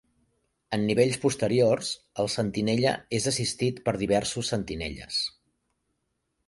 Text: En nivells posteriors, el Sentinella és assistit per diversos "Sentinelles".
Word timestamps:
En 0.77 0.85
nivells 0.85 1.19
posteriors, 1.25 1.91
el 2.23 2.31
Sentinella 2.37 2.95
és 3.19 3.29
assistit 3.33 3.79
per 3.89 3.95
diversos 4.05 4.53
"Sentinelles". 4.55 5.23